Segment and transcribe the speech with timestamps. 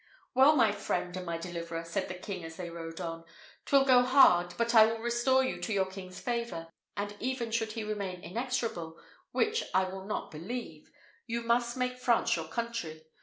[0.33, 3.23] "Well, my friend and my deliverer," said the king, as they rode on,
[3.67, 7.73] "'twill go hard but I will restore you to your king's favour; and even should
[7.73, 8.97] he remain inexorable,
[9.31, 10.89] which I will not believe,
[11.27, 13.03] you must make France your country.